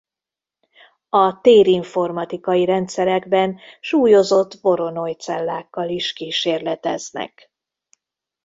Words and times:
A 1.09 1.41
térinformatikai 1.41 2.65
rendszerekben 2.65 3.59
súlyozott 3.79 4.53
Voronoj-cellákkal 4.61 5.89
is 5.89 6.13
kísérleteznek. 6.13 7.51